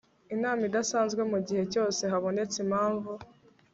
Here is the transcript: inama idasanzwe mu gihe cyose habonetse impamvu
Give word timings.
inama 0.35 0.61
idasanzwe 0.69 1.21
mu 1.31 1.39
gihe 1.47 1.63
cyose 1.73 2.01
habonetse 2.11 2.57
impamvu 2.65 3.11